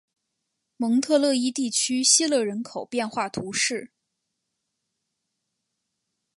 [0.77, 3.91] 蒙特勒伊地区希勒人口变化图示